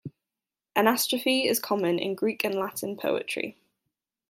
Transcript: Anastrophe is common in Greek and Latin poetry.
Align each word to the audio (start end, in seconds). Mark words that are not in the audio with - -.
Anastrophe 0.75 1.47
is 1.47 1.59
common 1.59 1.99
in 1.99 2.15
Greek 2.15 2.43
and 2.43 2.55
Latin 2.55 2.97
poetry. 2.97 3.55